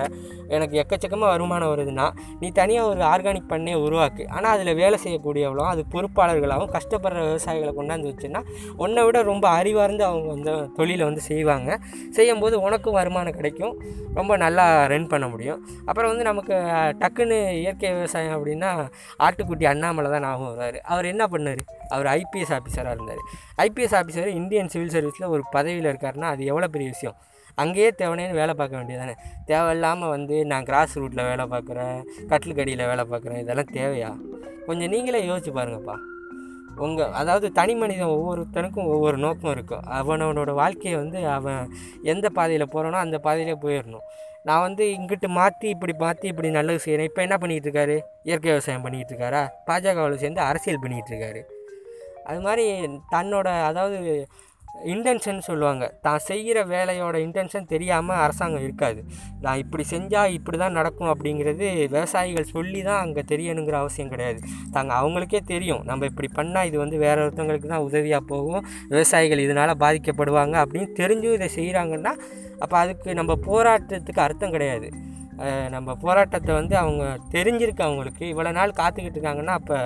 எனக்கு 0.57 0.75
எக்கச்சக்கமாக 0.83 1.31
வருமானம் 1.35 1.71
வருதுன்னா 1.73 2.07
நீ 2.41 2.49
தனியாக 2.59 2.91
ஒரு 2.91 3.03
ஆர்கானிக் 3.11 3.51
பண்ணையை 3.53 3.77
உருவாக்கு. 3.85 4.23
ஆனால் 4.35 4.53
அதில் 4.55 4.79
வேலை 4.81 4.99
செய்யக்கூடியவளும் 5.05 5.71
அது 5.73 5.81
பொறுப்பாளர்களாகவும் 5.95 6.73
கஷ்டப்படுற 6.77 7.21
விவசாயிகளை 7.29 7.73
கொண்டாந்து 7.79 8.11
வச்சுன்னா 8.11 8.41
உன்னை 8.83 9.03
விட 9.07 9.17
ரொம்ப 9.31 9.45
அறிவார்ந்து 9.59 10.03
அவங்க 10.09 10.31
அந்த 10.37 10.51
தொழிலை 10.77 11.03
வந்து 11.09 11.23
செய்வாங்க. 11.29 11.69
செய்யும்போது 12.17 12.55
உனக்கும் 12.67 12.97
வருமானம் 12.99 13.37
கிடைக்கும். 13.39 13.75
ரொம்ப 14.19 14.33
நல்லா 14.45 14.65
ரன் 14.93 15.09
பண்ண 15.13 15.25
முடியும். 15.33 15.59
அப்புறம் 15.89 16.11
வந்து 16.11 16.25
நமக்கு 16.29 16.55
டக்குன்னு 17.01 17.37
இயற்கை 17.61 17.91
விவசாயம் 17.97 18.35
அப்படின்னா 18.37 18.71
ஆட்டுக்குட்டி 19.25 19.65
அண்ணாமலை 19.73 20.09
தான் 20.13 20.25
ஞாபகம் 20.27 20.49
வருவார் 20.49 20.77
அவர் 20.93 21.11
என்ன 21.13 21.23
பண்ணார்? 21.33 21.61
அவர் 21.93 22.07
ஐபிஎஸ் 22.17 22.53
ஆஃபீஸராக 22.57 22.95
இருந்தார். 22.95 23.21
ஐபிஎஸ் 23.65 23.95
ஆஃபீஸர் 24.01 24.29
இந்தியன் 24.39 24.71
சிவில் 24.73 24.93
சர்வீஸில் 24.95 25.31
ஒரு 25.35 25.43
பதவியில் 25.55 25.89
இருக்காருன்னா 25.91 26.29
அது 26.33 26.43
எவ்வளோ 26.51 26.67
பெரிய 26.67 26.89
விஷயம்? 26.95 27.17
அங்கேயே 27.57 27.89
தேவனேன்னு 28.01 28.39
வேலை 28.41 28.53
பார்க்க 28.59 28.79
வேண்டியதானே 28.79 29.15
தேவையில்லாமல் 29.49 30.13
வந்து 30.15 30.35
நான் 30.51 30.67
கிராஸ் 30.69 30.95
ரூட்டில் 31.01 31.27
வேலை 31.29 31.45
பார்க்குறேன் 31.53 31.97
கட்டிலுக்கடியில் 32.29 32.85
வேலை 32.91 33.05
பார்க்குறேன் 33.11 33.41
இதெல்லாம் 33.43 33.73
தேவையா? 33.79 34.11
கொஞ்சம் 34.67 34.91
நீங்களே 34.93 35.21
யோசிச்சு 35.29 35.53
பாருங்கப்பா. 35.57 35.95
உங்கள் 36.85 37.13
அதாவது 37.21 37.47
தனி 37.51 37.73
மனிதன் 37.75 38.13
ஒவ்வொருத்தனுக்கும் 38.15 38.89
ஒவ்வொரு 38.93 39.17
நோக்கம் 39.25 39.53
இருக்கும் 39.55 39.85
அவனவனோட 39.97 40.51
வாழ்க்கையை 40.61 40.95
வந்து 41.01 41.21
அவன் 41.37 41.61
எந்த 42.13 42.29
பாதையில் 42.37 42.71
போகிறானோ 42.73 42.99
அந்த 43.05 43.17
பாதையிலே 43.25 43.55
போயிடணும். 43.65 44.05
நான் 44.47 44.65
வந்து 44.67 44.83
இங்கிட்டு 44.97 45.27
மாற்றி 45.39 45.67
இப்படி 45.75 45.93
மாற்றி 46.03 46.27
இப்படி 46.33 46.49
நல்லது 46.57 46.79
செய்கிறேன் 46.85 47.09
இப்போ 47.09 47.21
என்ன 47.21 47.37
பண்ணிகிட்டு 47.41 47.67
இருக்காரு? 47.69 47.97
இயற்கை 48.23 48.51
விவசாயம் 48.51 48.85
பண்ணிகிட்டு 48.85 49.13
இருக்காரா? 49.13 49.41
பாஜகவில் 49.69 50.21
சேர்ந்து 50.23 50.41
அரசியல் 50.49 50.83
பண்ணிகிட்டு 50.83 51.11
இருக்காரு. 51.13 51.41
அது 52.29 52.39
மாதிரி 52.47 52.67
தன்னோட 53.15 53.49
அதாவது 53.71 53.97
இன்டென்ஷன் 54.93 55.39
சொல்லுவாங்க. 55.47 55.85
தான் 56.03 56.21
செய்கிற 56.27 56.57
வேலையோட 56.73 57.15
இன்டென்ஷன் 57.25 57.65
தெரியாமல் 57.71 58.19
அரசாங்கம் 58.25 58.65
இருக்காது. 58.65 58.99
நான் 59.45 59.61
இப்படி 59.63 59.83
செஞ்சால் 59.93 60.33
இப்படி 60.35 60.57
தான் 60.61 60.77
நடக்கும் 60.79 61.09
அப்படிங்கிறது 61.13 61.65
விவசாயிகள் 61.95 62.47
சொல்லி 62.53 62.81
தான் 62.89 63.01
அங்கே 63.05 63.23
தெரியணுங்கிற 63.31 63.77
அவசியம் 63.81 64.11
கிடையாது. 64.13 64.39
தாங்க 64.75 64.93
அவங்களுக்கே 65.01 65.41
தெரியும். 65.51 65.81
நம்ம 65.89 66.07
இப்படி 66.11 66.29
பண்ணால் 66.39 66.69
இது 66.69 66.79
வந்து 66.83 66.99
வேற 67.05 67.17
ஒருத்தவங்களுக்கு 67.25 67.73
தான் 67.73 67.87
உதவியாக 67.89 68.23
போகும். 68.31 68.63
விவசாயிகள் 68.93 69.43
இதனால் 69.47 69.79
பாதிக்கப்படுவாங்க 69.83 70.57
அப்படின்னு 70.63 70.89
தெரிஞ்சும் 71.01 71.37
இதை 71.39 71.49
செய்கிறாங்கன்னா 71.59 72.13
அப்போ 72.63 72.77
அதுக்கு 72.83 73.19
நம்ம 73.21 73.35
போராட்டத்துக்கு 73.49 74.23
அர்த்தம் 74.27 74.55
கிடையாது. 74.57 74.89
நம்ம 75.75 75.89
போராட்டத்தை 76.05 76.53
வந்து 76.61 76.75
அவங்க 76.85 77.03
தெரிஞ்சிருக்கு 77.35 77.83
அவங்களுக்கு. 77.89 78.23
இவ்வளோ 78.33 78.51
நாள் 78.57 78.79
காத்துக்கிட்டு 78.79 79.17
இருக்காங்கன்னா 79.17 79.53
அப்போ 79.59 79.77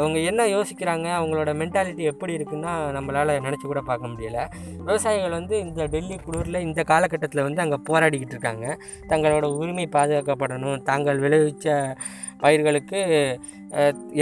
அவங்க 0.00 0.18
என்ன 0.30 0.46
யோசிக்கிறாங்க 0.54 1.08
அவங்களோட 1.18 1.50
மென்டாலிட்டி 1.62 2.04
எப்படி 2.12 2.32
இருக்குன்னா 2.38 2.72
நம்மளால் 2.96 3.34
நினச்சி 3.46 3.66
கூட 3.66 3.82
பார்க்க 3.90 4.12
முடியல. 4.12 4.38
விவசாயிகள் 4.86 5.38
வந்து 5.38 5.56
இந்த 5.66 5.82
டெல்லி 5.94 6.18
குளிரில் 6.26 6.64
இந்த 6.68 6.82
காலகட்டத்தில் 6.92 7.46
வந்து 7.48 7.64
அங்கே 7.64 7.80
போராடிக்கிட்டு 7.90 8.36
இருக்காங்க. 8.36 8.66
தங்களோட 9.12 9.48
உரிமை 9.60 9.88
பாதுகாக்கப்படணும். 9.98 10.80
தாங்கள் 10.90 11.22
விளைவிச்ச 11.26 11.68
பயிர்களுக்கு 12.42 12.98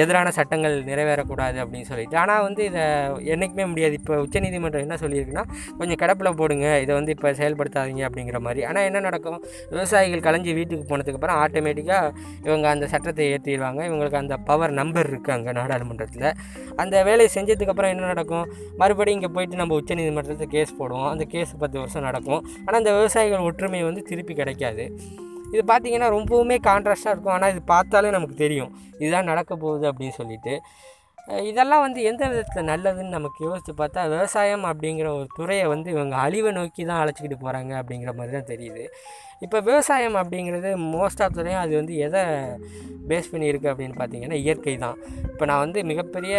எதிரான 0.03 0.29
சட்டங்கள் 0.37 0.75
நிறைவேறக்கூடாது 0.89 1.57
அப்படின்னு 1.63 1.89
சொல்லிட்டு. 1.89 2.17
ஆனால் 2.21 2.45
வந்து 2.47 2.63
இதை 2.69 2.85
என்றைக்குமே 3.33 3.65
முடியாது. 3.71 3.95
இப்போ 4.01 4.15
உச்சநீதிமன்றம் 4.25 4.85
என்ன 4.87 4.97
சொல்லியிருக்குன்னா 5.03 5.45
கொஞ்சம் 5.81 5.99
கிடப்பில் 6.03 6.37
போடுங்க. 6.41 6.69
இதை 6.85 6.93
வந்து 6.99 7.13
இப்போ 7.17 7.31
செயல்படுத்தாதீங்க 7.41 8.05
அப்படிங்கிற 8.09 8.39
மாதிரி. 8.47 8.63
ஆனால் 8.69 8.87
என்ன 8.89 9.03
நடக்கும்? 9.09 9.39
விவசாயிகள் 9.73 10.25
கலைஞ்சி 10.29 10.55
வீட்டுக்கு 10.59 10.87
போனதுக்கப்புறம் 10.93 11.41
ஆட்டோமேட்டிக்காக 11.43 12.13
இவங்க 12.49 12.69
அந்த 12.75 12.89
சட்டத்தை 12.95 13.27
ஏற்றிடுவாங்க 13.35 13.83
இவங்களுக்கு 13.91 14.21
அந்த 14.23 14.39
பவர் 14.51 14.75
நம்பர் 14.81 15.11
இருக்குது 15.13 15.37
அங்கே. 15.37 15.55
நாடாளுமன்றத்தில். 15.65 16.31
அந்த 16.85 16.95
வேலையை 17.11 17.29
செஞ்சதுக்கப்புறம் 17.37 17.93
என்ன 17.97 18.09
நடக்கும்? 18.13 18.49
மறுபடியும் 18.83 19.19
இங்கே 19.19 19.33
போயிட்டு 19.37 19.61
நம்ம 19.63 19.77
உச்சநீதிமன்றத்தில் 19.83 20.55
கேஸ் 20.57 20.79
போடுவோம். 20.81 21.11
அந்த 21.13 21.27
கேஸ் 21.35 21.53
பத்து 21.65 21.79
வருஷம் 21.83 22.09
நடக்கும். 22.09 22.43
ஆனால் 22.65 22.81
அந்த 22.83 22.93
விவசாயிகள் 22.99 23.47
ஒற்றுமை 23.51 23.83
வந்து 23.91 24.03
திருப்பி 24.11 24.35
கிடைக்காது. 24.41 24.87
இது 25.53 25.63
பார்த்தீங்கன்னா 25.71 26.07
ரொம்பவுமே 26.17 26.57
கான்ட்ராஸ்ட்டாக 26.71 27.13
இருக்கும். 27.15 27.35
ஆனால் 27.35 27.53
இது 27.55 27.61
பார்த்தாலே 27.75 28.09
நமக்கு 28.17 28.37
தெரியும். 28.45 28.73
இதுதான் 29.03 29.31
நடக்க 29.33 29.53
போகுது 29.65 29.85
அப்படின்னு 29.91 30.17
சொல்லிட்டு. 30.21 30.55
இதெல்லாம் 31.51 31.83
வந்து 31.85 32.01
எந்த 32.09 32.23
விதத்தில் 32.31 32.67
நல்லதுன்னு 32.71 33.15
நமக்கு 33.17 33.39
யோசித்து 33.47 33.73
பார்த்தா 33.79 34.01
விவசாயம் 34.15 34.65
அப்படிங்கிற 34.71 35.09
ஒரு 35.19 35.29
துறையை 35.37 35.67
வந்து 35.73 35.89
இவங்க 35.95 36.15
அழிவை 36.25 36.51
நோக்கி 36.57 36.83
தான் 36.91 37.01
அழைச்சிக்கிட்டு 37.03 37.39
போகிறாங்க 37.45 37.73
அப்படிங்கிற 37.81 38.13
மாதிரி 38.19 38.35
தான் 38.37 38.51
தெரியுது. 38.51 38.83
இப்போ 39.45 39.59
விவசாயம் 39.69 40.19
அப்படிங்கிறது 40.23 40.71
மோஸ்ட் 40.95 41.23
ஆஃப் 41.25 41.37
துறையும் 41.39 41.63
அது 41.65 41.73
வந்து 41.81 41.95
எதை 42.07 42.23
பேஸ் 43.09 43.31
பண்ணியிருக்கு 43.33 43.69
அப்படின்னு 43.71 43.97
பார்த்தீங்கன்னா 43.99 44.37
இயற்கை 44.43 44.75
தான். 44.85 44.99
இப்போ 45.31 45.45
நான் 45.51 45.63
வந்து 45.65 45.81
மிகப்பெரிய 45.91 46.37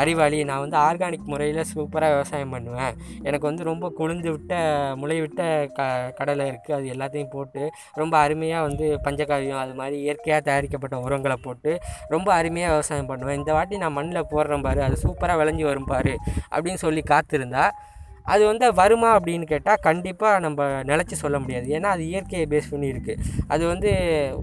அறிவாளி 0.00 0.38
நான் 0.50 0.62
வந்து 0.64 0.76
ஆர்கானிக் 0.86 1.30
முறையில் 1.32 1.60
சூப்பராக 1.70 2.14
விவசாயம் 2.14 2.52
பண்ணுவேன். 2.54 2.94
எனக்கு 3.28 3.46
வந்து 3.50 3.62
ரொம்ப 3.70 3.88
குளிர்ந்து 3.98 4.30
விட்ட 4.34 4.54
முளை 5.02 5.18
விட்ட 5.24 5.42
க 5.78 5.86
கடலை 6.18 6.46
இருக்குது 6.50 6.76
அது 6.78 6.86
எல்லாத்தையும் 6.94 7.32
போட்டு 7.36 7.62
ரொம்ப 8.02 8.14
அருமையாக 8.24 8.66
வந்து 8.68 8.86
பஞ்சகாவியம் 9.06 9.62
அது 9.64 9.74
மாதிரி 9.80 9.98
இயற்கையாக 10.06 10.42
தயாரிக்கப்பட்ட 10.48 10.98
உரங்களை 11.06 11.38
போட்டு 11.46 11.72
ரொம்ப 12.14 12.28
அருமையாக 12.40 12.74
விவசாயம் 12.76 13.10
பண்ணுவேன். 13.12 13.40
இந்த 13.42 13.52
வாட்டி 13.58 13.82
நான் 13.84 13.96
மண்ணில் 13.98 14.30
போடுறேன் 14.34 14.66
பாரு 14.68 14.82
அது 14.88 14.98
சூப்பராக 15.06 15.40
விளைஞ்சி 15.42 15.66
வரும் 15.70 15.90
பாரு 15.94 16.14
அப்படின்னு 16.54 16.82
சொல்லி 16.86 17.04
காத்திருந்தா 17.12 17.64
அது 18.24 18.46
வந்து 18.46 18.72
வருமா 18.72 19.10
அப்படின்னு 19.18 19.44
கேட்டால் 19.44 19.80
கண்டிப்பாக 19.80 20.38
நம்ம 20.38 20.66
நினச்சி 20.82 21.14
சொல்ல 21.14 21.38
முடியாது. 21.38 21.66
ஏன்னா 21.68 21.88
அது 21.90 22.02
இயற்கையை 22.08 22.46
பேஸ் 22.48 22.70
பண்ணி 22.70 22.92
இருக்குது 22.92 23.22
அது 23.48 23.66
வந்து 23.66 23.90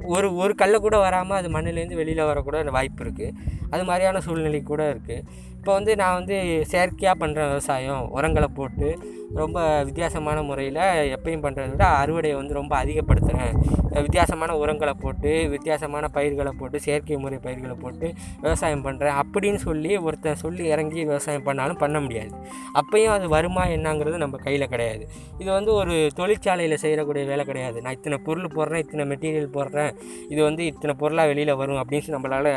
ஒரு 0.04 0.36
ஒரு 0.36 0.56
கல்லை 0.56 0.80
கூட 0.80 0.98
வராமல் 0.98 1.38
அது 1.38 1.50
மண்ணிலேருந்து 1.50 1.96
வெளியில் 1.96 2.26
வரக்கூட 2.26 2.64
வாய்ப்பு 2.72 3.04
இருக்குது 3.04 3.34
அது 3.70 3.84
மாதிரியான 3.84 4.20
சூழ்நிலை 4.20 4.64
கூட 4.64 4.96
இருக்குது 4.96 5.24
இப்போ 5.58 5.80
வந்து 5.80 5.96
நான் 5.96 6.14
வந்து 6.14 6.66
செயற்கையாக 6.68 7.20
பண்ணுற 7.20 7.48
விவசாயம் 7.48 8.10
உரங்களை 8.10 8.48
போட்டு 8.50 9.00
ரொம்ப 9.36 9.84
வித்தியாசமான 9.84 10.38
முறையில் 10.42 10.84
எப்பயும் 11.16 11.44
பண்ணுறத 11.46 11.72
விட 11.72 11.86
அறுவடையை 12.02 12.36
வந்து 12.38 12.54
ரொம்ப 12.54 12.74
அதிகப்படுத்துகிறேன் 12.84 13.56
வித்தியாசமான 14.06 14.52
உரங்களை 14.58 14.94
போட்டு 15.04 15.32
வித்தியாசமான 15.54 16.08
பயிர்களை 16.16 16.52
போட்டு 16.60 16.78
செயற்கை 16.80 17.18
முறை 17.18 17.38
பயிர்களை 17.46 17.76
போட்டு 17.84 18.08
விவசாயம் 18.44 18.84
பண்ணுறேன் 18.86 19.16
அப்படின்னு 19.22 19.60
சொல்லி 19.66 19.98
ஒருத்தன் 19.98 20.40
சொல்லி 20.44 20.64
இறங்கி 20.74 21.00
விவசாயம் 21.04 21.44
பண்ணாலும் 21.44 21.80
பண்ண 21.84 22.00
முடியாது. 22.00 22.32
அப்பையும் 22.82 23.14
அது 23.16 23.28
வருமா 23.36 23.64
என்னங்கிறது 23.76 24.18
நம்ம 24.18 24.38
கையில் 24.38 24.68
கிடையாது. 24.68 25.04
இது 25.38 25.50
வந்து 25.52 25.74
ஒரு 25.74 26.10
தொழிற்சாலையில் 26.16 26.78
செய்யக்கூடிய 26.84 27.26
வேலை 27.26 27.46
கிடையாது. 27.46 27.82
நான் 27.82 27.92
இத்தனை 27.92 28.20
பொருள் 28.28 28.54
போடுறேன் 28.58 28.84
இத்தனை 28.86 29.06
மெட்டீரியல் 29.12 29.54
போடுறேன் 29.58 29.92
இது 30.30 30.42
வந்து 30.44 30.66
இத்தனை 30.66 30.96
பொருளாக 31.04 31.28
வெளியில் 31.28 31.56
வரும் 31.56 31.78
அப்படின்னு 31.84 32.16
நம்மளால் 32.18 32.52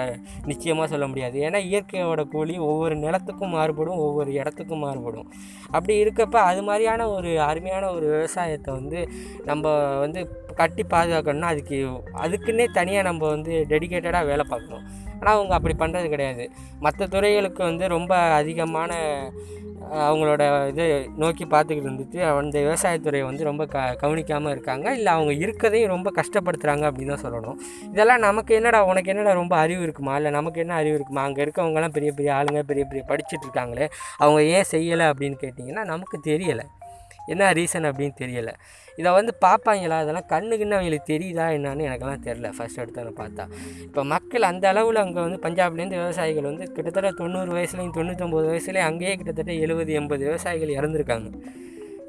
நிச்சயமாக 0.47 0.89
சொல்ல 0.95 1.07
முடியாது. 1.07 1.39
ஏன்னா 1.49 1.59
இயற்கையோட 1.71 2.29
கூலி 2.29 2.59
ஒவ்வொரு 2.59 2.95
நிலத்துக்கும் 2.97 3.55
மாறுபடும் 3.59 3.97
ஒவ்வொரு 3.97 4.33
இடத்துக்கும் 4.33 4.85
மாறுபடும். 4.87 5.29
அப்படி 5.73 6.05
இருக்கப்ப 6.05 6.37
அது 6.51 6.60
அது 6.61 6.69
மாதிரியான 6.69 7.03
ஒரு 7.11 7.31
அருமையான 7.41 7.85
ஒரு 7.97 8.07
விவசாயத்தை 8.15 8.71
வந்து 8.79 8.99
நம்ம 9.49 9.71
வந்து 10.03 10.21
கட்டி 10.59 10.83
பாதுகாக்கணும்னா 10.91 11.51
அதுக்கு 11.53 11.77
அதுக்குன்னே 12.25 12.67
தனியாக 12.79 13.07
நம்ம 13.09 13.23
வந்து 13.29 13.53
டெடிக்கேட்டடாக 13.71 14.29
வேலை 14.31 14.45
பார்க்கணும். 14.51 14.85
ஆனால் 15.21 15.37
அவங்க 15.37 15.55
அப்படி 15.59 15.77
பண்ணுறது 15.85 16.09
கிடையாது. 16.17 16.45
மற்ற 16.87 17.07
துறைகளுக்கு 17.15 17.63
வந்து 17.71 17.87
ரொம்ப 17.97 18.13
அதிகமான 18.41 18.93
அவங்களோட 20.09 20.43
இது 20.71 20.85
நோக்கி 21.23 21.45
பார்த்துக்கிட்டு 21.53 21.89
இருந்துட்டு 21.89 22.19
அந்த 22.31 22.57
விவசாயத்துறையை 22.65 23.25
வந்து 23.29 23.47
ரொம்ப 23.49 23.63
க 23.73 23.85
கவனிக்காமல் 24.03 24.53
இருக்காங்க. 24.55 24.87
இல்லை 24.99 25.11
அவங்க 25.17 25.33
இருக்கதையும் 25.45 25.93
ரொம்ப 25.95 26.09
கஷ்டப்படுத்துகிறாங்க 26.19 26.85
அப்படின்னு 26.91 27.15
தான் 27.15 27.25
சொல்லணும். 27.25 27.59
இதெல்லாம் 27.95 28.25
நமக்கு 28.27 28.55
என்னடா 28.59 28.81
உனக்கு 28.91 29.13
என்னடா 29.15 29.33
ரொம்ப 29.41 29.57
அறிவு 29.65 29.83
இருக்குமா? 29.87 30.15
இல்லை 30.21 30.33
நமக்கு 30.39 30.63
என்ன 30.65 30.77
அறிவு 30.81 30.99
இருக்குமா? 30.99 31.25
அங்கே 31.29 31.43
இருக்கவங்கலாம் 31.47 31.97
பெரிய 31.97 32.13
பெரிய 32.19 32.33
ஆளுங்க 32.39 32.63
பெரிய 32.71 32.85
பெரிய 32.91 33.05
படிச்சுட்டு 33.11 33.47
இருக்காங்களே 33.49 33.89
அவங்க 34.25 34.43
ஏன் 34.57 34.71
செய்யலை 34.75 35.09
அப்படின்னு 35.13 35.39
கேட்டிங்கன்னா 35.45 35.85
நமக்கு 35.95 36.19
தெரியலை. 36.31 36.67
என்ன 37.27 37.53
ரீசன் 37.53 37.89
அப்படின்னு 37.91 38.15
தெரியலை. 38.23 38.53
இதை 38.97 39.13
வந்து 39.13 39.33
பார்ப்பாங்களா 39.45 39.99
அதெல்லாம் 40.03 40.29
கண்ணுக்குன்னு 40.29 40.77
அவங்களுக்கு 40.79 41.13
தெரியுதா 41.13 41.47
என்னான்னு 41.57 41.87
எனக்கெல்லாம் 41.89 42.25
தெரில 42.27 42.51
ஃபஸ்ட் 42.57 42.81
எடுத்தோன்னு 42.83 43.13
பார்த்தா. 43.23 43.47
இப்போ 43.85 44.05
மக்கள் 44.05 44.43
அந்த 44.43 44.69
அளவில் 44.69 44.97
அங்கே 44.97 45.21
வந்து 45.21 45.41
பஞ்சாப்லேருந்து 45.47 46.01
விவசாயிகள் 46.03 46.43
வந்து 46.43 46.73
கிட்டத்தட்ட 46.73 47.11
தொண்ணூறு 47.11 47.53
வயசுலேயும் 47.59 47.97
தொண்ணூற்றொம்பது 47.99 48.49
வயசுலேயும் 48.53 48.89
அங்கேயே 48.91 49.17
கிட்டத்தட்ட 49.17 49.53
எழுபது 49.53 49.93
எண்பது 49.93 50.25
விவசாயிகள் 50.25 50.77
இறந்துருக்காங்க. 50.79 51.31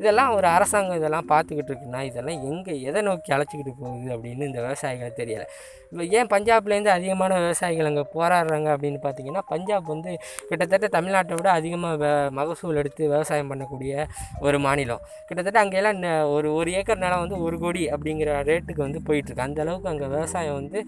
இதெல்லாம் 0.01 0.31
ஒரு 0.35 0.47
அரசாங்கம் 0.47 0.97
இதெல்லாம் 0.97 1.27
பார்த்துக்கிட்டு 1.29 1.71
இருக்குன்னா 1.71 2.01
இதெல்லாம் 2.01 2.39
எங்கே 2.43 2.81
எதை 2.81 3.01
நோக்கி 3.01 3.33
அழைச்சிக்கிட்டு 3.33 3.73
போகுது 3.79 4.09
அப்படின்னு 4.17 4.45
இந்த 4.45 4.59
விவசாயிகளை 4.61 5.09
தெரியலை. 5.19 5.45
இப்போ 5.91 6.03
ஏன் 6.17 6.29
பஞ்சாப்லேருந்து 6.33 6.87
அதிகமான 6.87 7.39
விவசாயிகள் 7.39 7.85
அங்கே 7.85 8.03
போராடுறாங்க 8.13 8.67
அப்படின்னு 8.75 8.99
பார்த்தீங்கன்னா 9.03 9.41
பஞ்சாப் 9.47 9.85
வந்து 9.85 10.11
கிட்டத்தட்ட 10.49 10.87
தமிழ்நாட்டை 10.99 11.35
விட 11.35 11.51
அதிகமாக 11.51 11.95
வ 12.03 12.31
மகசூல் 12.31 12.75
எடுத்து 12.75 13.09
விவசாயம் 13.09 13.51
பண்ணக்கூடிய 13.51 13.93
ஒரு 14.39 14.59
மாநிலம். 14.59 15.01
கிட்டத்தட்ட 15.25 15.59
அங்கெல்லாம் 15.59 16.01
ந- 16.01 16.31
ஒரு 16.33 16.53
ஒரு 16.53 16.71
ஏக்கர் 16.71 16.97
நிலம் 16.97 17.19
வந்து 17.19 17.41
ஒரு 17.41 17.59
கோடி 17.59 17.85
அப்படிங்கிற 17.87 18.31
ரேட்டுக்கு 18.49 18.81
வந்து 18.87 19.01
போயிட்டுருக்கு. 19.07 19.45
அந்தளவுக்கு 19.47 19.91
அங்கே 19.93 20.05
விவசாயம் 20.05 20.53
வந்து 20.53 20.81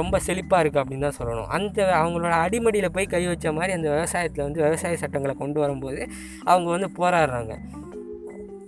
ரொம்ப 0.00 0.20
செழிப்பாக 0.26 0.62
இருக்குது 0.62 0.82
அப்படின்னு 0.82 1.06
தான் 1.08 1.18
சொல்லணும். 1.20 1.50
அந்த 1.58 1.78
அவங்களோட 2.02 2.36
அடிமடியில் 2.44 2.92
போய் 2.92 3.12
கை 3.14 3.26
வச்ச 3.26 3.52
மாதிரி 3.52 3.72
அந்த 3.72 3.90
விவசாயத்தில் 3.90 4.46
வந்து 4.48 4.62
விவசாய 4.62 4.96
சட்டங்களை 4.96 5.36
கொண்டு 5.36 5.60
வரும்போது 5.60 6.02
அவங்க 6.44 6.70
வந்து 6.70 6.90
போராடுறாங்க. 6.96 7.54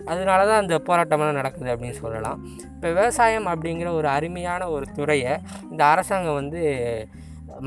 அதனால 0.05 0.45
தான் 0.45 0.61
அந்த 0.61 0.75
போராட்டமெல்லாம் 0.77 1.39
நடக்குது 1.41 1.71
அப்படின்னு 1.73 1.99
சொல்லலாம். 1.99 2.39
இப்போ 2.75 2.87
விவசாயம் 2.87 3.47
அப்படிங்கிற 3.47 3.93
ஒரு 3.93 4.07
அருமையான 4.07 4.69
ஒரு 4.69 4.85
துறையை 4.95 5.37
இந்த 5.71 5.85
அரசாங்கம் 5.85 6.33
வந்து 6.33 6.61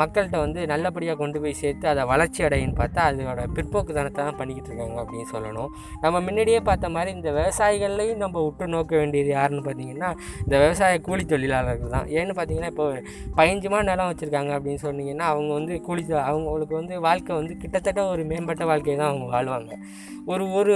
மக்கள்கிட்ட 0.00 0.38
வந்து 0.44 0.60
நல்லபடியாக 0.72 1.18
கொண்டு 1.22 1.38
போய் 1.42 1.58
சேர்த்து 1.62 1.86
அதை 1.92 2.02
வளர்ச்சி 2.12 2.40
அடையின்னு 2.46 2.76
பார்த்தா 2.80 3.02
அதோட 3.10 3.42
பிற்போக்குத்தனத்தை 3.56 4.20
தான் 4.28 4.38
பண்ணிக்கிட்டு 4.40 4.70
இருக்காங்க 4.70 4.96
அப்படின்னு 5.02 5.28
சொல்லணும். 5.34 5.70
நம்ம 6.04 6.16
முன்னாடியே 6.26 6.60
பார்த்த 6.68 6.92
மாதிரி 6.96 7.10
இந்த 7.16 7.30
விவசாயிகள்லையும் 7.38 8.22
நம்ம 8.24 8.42
உற்று 8.48 8.68
நோக்க 8.74 8.94
வேண்டியது 9.02 9.30
யாருன்னு 9.36 9.64
பார்த்தீங்கன்னா 9.68 10.10
இந்த 10.44 10.54
விவசாய 10.64 11.00
கூலி 11.08 11.24
தொழிலாளர்கள் 11.34 11.94
தான். 11.96 12.08
ஏன்னு 12.18 12.36
பார்த்தீங்கன்னா 12.38 12.72
இப்போ 12.74 12.86
பதினஞ்சுமா 13.38 13.80
நிலம் 13.90 14.10
வச்சுருக்காங்க 14.10 14.52
அப்படின்னு 14.58 14.82
சொன்னீங்கன்னா 14.86 15.28
அவங்க 15.34 15.52
வந்து 15.58 15.76
கூலி 15.88 16.04
அவங்களுக்கு 16.30 16.74
வந்து 16.80 16.94
வாழ்க்கை 17.08 17.32
வந்து 17.40 17.54
கிட்டத்தட்ட 17.62 18.02
ஒரு 18.14 18.24
மேம்பட்ட 18.32 18.64
வாழ்க்கையை 18.72 18.96
தான் 19.02 19.10
அவங்க 19.12 19.28
வாழ்வாங்க. 19.36 19.72
ஒரு 20.32 20.44
ஒரு 20.58 20.74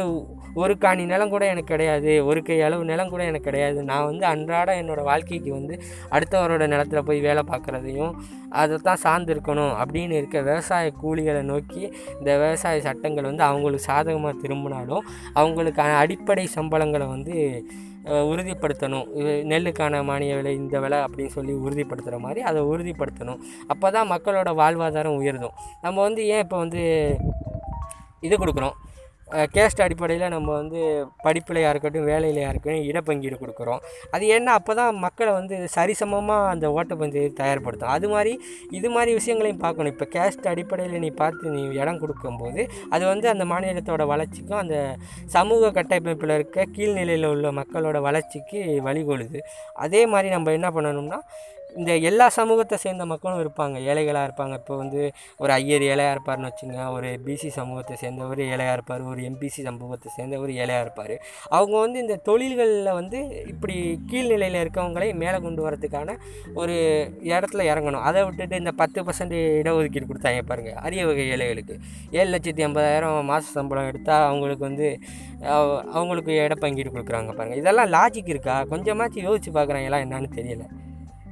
ஒரு 0.63 0.75
காணி 0.83 1.03
நிலம் 1.11 1.33
கூட 1.35 1.45
எனக்கு 1.53 1.73
கிடையாது 1.75 2.13
ஒரு 2.31 2.41
கை 2.47 2.57
அளவு 2.67 2.83
நிலம் 2.91 3.13
கூட 3.13 3.23
எனக்கு 3.31 3.49
கிடையாது. 3.49 3.79
நான் 3.91 4.09
வந்து 4.11 4.25
அன்றாட 4.33 4.71
என்னோடய 4.81 5.09
வாழ்க்கைக்கு 5.11 5.51
வந்து 5.59 5.75
அடுத்தவரோட 6.15 6.65
நிலத்துல 6.75 7.01
போய் 7.09 7.21
வேலை 7.29 7.43
பார்க்குறதையும் 7.53 8.13
அதை 8.61 8.77
தான் 8.89 9.01
சார்ந்து 9.09 9.35
இருக்கணும் 9.37 9.75
அப்படின்னு 9.83 10.21
இருக்க 10.21 10.38
விவசாய 10.50 10.95
கூலிகளை 11.03 11.43
நோக்கி 11.50 11.83
இந்த 12.21 12.31
விவசாய 12.45 12.81
சட்டங்கள் 12.88 13.31
வந்து 13.31 13.45
அவங்களுக்கு 13.50 13.88
சாதகமாக 13.91 14.41
திரும்பினாலும் 14.45 15.05
அவங்களுக்கான 15.43 15.99
அடிப்படை 16.05 16.47
சம்பளங்களை 16.57 17.07
வந்து 17.17 17.37
உறுதிப்படுத்தணும். 18.33 19.09
நெல்லுக்கான 19.50 19.99
மானிய 20.09 20.35
விலை 20.37 20.53
இந்த 20.61 20.77
விலை 20.85 20.99
அப்படின்னு 21.07 21.33
சொல்லி 21.35 21.55
உறுதிப்படுத்துகிற 21.65 22.19
மாதிரி 22.27 22.41
அதை 22.50 22.61
உறுதிப்படுத்தணும். 22.73 23.41
அப்போ 23.73 23.87
தான் 23.97 24.09
மக்களோட 24.12 24.50
வாழ்வாதாரம் 24.61 25.19
உயர்தும். 25.21 25.57
நம்ம 25.85 25.97
வந்து 26.07 26.23
ஏன் 26.35 26.43
இப்போ 26.45 26.59
வந்து 26.65 26.83
இது 28.27 28.37
கொடுக்குறோம்? 28.43 28.77
கேஸ்ட் 29.55 29.83
அடிப்படையில் 29.85 30.33
நம்ம 30.35 30.49
வந்து 30.61 30.81
படிப்புலையாக 31.25 31.73
இருக்கட்டும் 31.73 32.07
வேலையிலையாக 32.11 32.53
இருக்கட்டும் 32.53 32.87
இடப்பங்கீடு 32.91 33.37
கொடுக்குறோம். 33.43 33.81
அது 34.15 34.25
ஏன்னா 34.35 34.53
அப்போ 34.59 34.75
தான் 34.81 35.01
மக்களை 35.05 35.33
வந்து 35.39 35.57
சரிசமமாக 35.77 36.53
அந்த 36.53 36.67
ஓட்டப்பந்தயத்தை 36.77 37.33
தயார்படுத்தும். 37.43 37.93
அது 37.97 38.09
மாதிரி 38.15 38.33
இது 38.79 38.91
மாதிரி 38.97 39.13
விஷயங்களையும் 39.19 39.63
பார்க்கணும். 39.67 39.93
இப்போ 39.95 40.09
கேஸ்ட் 40.17 40.49
அடிப்படையில் 40.53 41.03
நீ 41.05 41.11
பார்த்து 41.23 41.55
நீ 41.57 41.63
இடம் 41.83 42.01
கொடுக்கும்போது 42.05 42.65
அது 42.95 43.05
வந்து 43.13 43.29
அந்த 43.35 43.47
மாநிலத்தோட 43.53 44.07
வளர்ச்சிக்கும் 44.15 44.63
அந்த 44.65 44.79
சமூக 45.37 45.71
கட்டமைப்பில் 45.79 46.37
இருக்க 46.39 46.67
கீழ்நிலையில் 46.79 47.31
உள்ள 47.35 47.53
மக்களோட 47.61 48.01
வளர்ச்சிக்கு 48.09 48.59
வழிகொழுது 48.89 49.41
அதே 49.87 50.03
மாதிரி 50.15 50.31
நம்ம 50.37 50.53
என்ன 50.59 50.71
பண்ணணும்னா 50.79 51.21
இந்த 51.79 51.93
எல்லா 52.09 52.27
சமூகத்தை 52.37 52.77
சேர்ந்த 52.83 53.05
மக்களும் 53.11 53.41
இருப்பாங்க. 53.43 53.77
ஏழைகளாக 53.89 54.27
இருப்பாங்க. 54.29 54.55
இப்போ 54.61 54.75
வந்து 54.81 55.01
ஒரு 55.43 55.51
ஐயர் 55.57 55.85
ஏழையாக 55.89 56.15
இருப்பார்னு 56.15 56.49
வச்சுங்க 56.49 56.79
ஒரு 56.95 57.09
பிசி 57.27 57.49
சமூகத்தை 57.57 57.95
சேர்ந்தவர் 58.03 58.41
ஏழையாக 58.53 58.77
இருப்பார். 58.77 59.03
ஒரு 59.11 59.18
எம்பிசி 59.29 59.61
சமூகத்தை 59.69 60.09
சேர்ந்தவர் 60.17 60.53
ஏழையாக 60.63 60.85
இருப்பார். 60.87 61.15
அவங்க 61.59 61.75
வந்து 61.85 61.99
இந்த 62.05 62.17
தொழில்களில் 62.29 62.91
வந்து 63.01 63.21
இப்படி 63.53 63.77
கீழ்நிலையில் 64.11 64.61
இருக்கவங்களை 64.65 65.09
மேலே 65.23 65.39
கொண்டு 65.47 65.63
வரதுக்கான 65.67 66.17
ஒரு 66.63 66.77
இடத்துல 67.33 67.67
இறங்கணும். 67.73 68.05
அதை 68.11 68.25
விட்டுட்டு 68.29 68.63
இந்த 68.63 68.75
பத்து 68.83 69.07
பர்சன்ட் 69.09 69.37
இடஒதுக்கீடு 69.63 70.11
கொடுத்தாங்க 70.13 70.43
பாருங்கள் 70.53 70.81
அரிய 70.87 71.07
வகை 71.11 71.27
ஏழைகளுக்கு. 71.37 71.77
ஏழு 72.19 72.29
லட்சத்தி 72.37 72.67
ஐம்பதாயிரம் 72.69 73.21
மாத 73.33 73.45
சம்பளம் 73.59 73.91
எடுத்தால் 73.93 74.27
அவங்களுக்கு 74.31 74.69
வந்து 74.71 74.89
அவங்களுக்கு 75.57 76.17
அவங்களுக்கு 76.19 76.33
இடப்பங்கீடு 76.47 76.91
கொடுக்குறாங்க 76.95 77.33
பாருங்கள் 77.39 77.61
இதெல்லாம் 77.61 77.91
லாஜிக் 77.95 78.31
இருக்கா? 78.35 78.55
கொஞ்சமாச்சும் 78.73 79.27
யோசிச்சு 79.29 79.51
பார்க்குறாங்களா 79.57 79.99
என்னன்னு 80.05 80.31
தெரியல. 80.39 80.65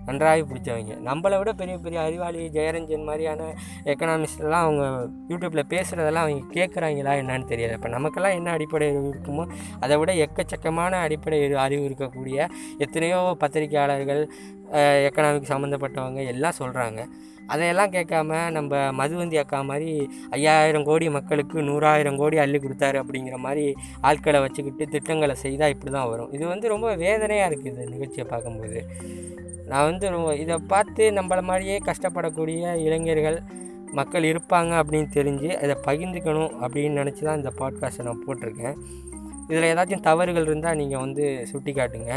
நன்றாகவே 0.06 0.40
பிடிச்சவங்க. 0.40 0.96
நம்மளை 1.04 1.38
விட 1.38 1.52
பெரிய 1.52 1.78
பெரிய 1.78 2.00
அறிவாளி 2.00 2.48
ஜெயரஞ்சன் 2.48 3.04
மாதிரியான 3.04 3.54
எக்கனாமிஸ்ட்லாம் 3.84 4.50
அவங்க 4.50 5.08
யூடியூப்பில் 5.28 5.62
பேசுகிறதெல்லாம் 5.68 6.12
அவங்க 6.12 6.44
கேட்குறாங்களா 6.52 7.22
என்னன்னு 7.22 7.48
தெரியல. 7.48 7.72
இப்போ 7.72 7.88
நமக்கெல்லாம் 7.88 8.32
என்ன 8.32 8.50
அடிப்படை 8.50 8.88
அறிவு 8.88 9.14
இருக்குமோ 9.14 9.48
அதை 9.80 9.96
விட 9.96 10.12
எக்கச்சக்கமான 10.12 10.90
அடிப்படை 10.90 11.52
அறிவு- 11.52 11.74
இருக்கக்கூடிய 11.86 12.48
எத்தனையோ 12.78 13.36
பத்திரிக்கையாளர்கள் 13.38 14.30
எக்கனாமிக் 14.72 15.48
சம்மந்தப்பட்டவங்க 15.48 16.26
எல்லாம் 16.26 16.52
சொல்கிறாங்க 16.58 17.06
அதையெல்லாம் 17.46 17.90
கேட்காம 17.90 18.50
நம்ம 18.50 18.76
மதுவந்தி 18.76 19.36
அக்கா 19.36 19.62
மாதிரி 19.62 20.10
ஐயாயிரம் 20.30 20.84
கோடி 20.84 21.10
மக்களுக்கு 21.10 21.62
நூறாயிரம் 21.62 22.16
கோடி 22.16 22.38
அள்ளி 22.38 22.58
கொடுத்தாரு 22.58 23.02
அப்படிங்கிற 23.02 23.36
மாதிரி 23.36 23.74
ஆட்களை 24.00 24.40
வச்சுக்கிட்டு 24.40 24.86
திட்டங்களை 24.86 25.34
செய்தால் 25.34 25.68
இப்படி 25.68 25.92
தான் 25.92 26.08
வரும். 26.08 26.32
இது 26.32 26.46
வந்து 26.46 26.68
ரொம்ப 26.68 26.94
வேதனையாக 26.94 27.54
இருக்குது 27.54 27.66
இந்த 27.66 27.84
நிகழ்ச்சியை 27.84 28.26
பார்க்கும்போது. 28.28 28.86
நான் 29.66 29.98
வந்து 29.98 30.38
இதை 30.38 30.58
பார்த்து 30.58 31.10
நம்மள 31.10 31.42
மாதிரியே 31.42 31.78
கஷ்டப்படக்கூடிய 31.78 32.74
இளைஞர்கள் 32.74 33.42
மக்கள் 33.92 34.22
இருப்பாங்க 34.22 34.72
அப்படின்னு 34.80 35.08
தெரிஞ்சு 35.14 35.72
அதை 35.72 35.76
பகிர்ந்துக்கணும் 35.86 36.52
அப்படின்னு 36.60 37.00
நினச்சி 37.00 37.22
தான் 37.22 37.36
இந்த 37.36 37.52
பாட்காஸ்ட்டை 37.58 38.02
நான் 38.02 38.24
போட்டிருக்கேன். 38.26 38.74
இதில் 39.48 39.74
ஏதாச்சும் 39.74 40.00
தவறுகள் 40.00 40.42
இருந்தால் 40.42 40.76
நீங்கள் 40.76 40.98
வந்து 40.98 41.46
சுட்டி 41.46 41.72
காட்டுங்க 41.72 42.12